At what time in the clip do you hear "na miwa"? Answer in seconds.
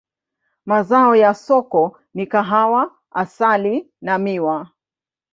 4.01-4.71